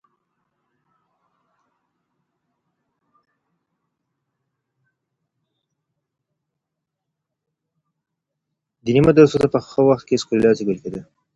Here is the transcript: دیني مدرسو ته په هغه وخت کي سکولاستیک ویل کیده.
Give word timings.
دیني 8.85 9.01
مدرسو 9.07 9.37
ته 9.41 9.47
په 9.53 9.59
هغه 9.65 9.81
وخت 9.89 10.03
کي 10.07 10.21
سکولاستیک 10.23 10.67
ویل 10.67 10.79
کیده. 10.83 11.01